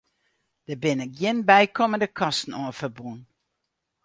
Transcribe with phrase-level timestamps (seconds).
[0.67, 3.19] Der binne gjin bykommende kosten oan ferbûn.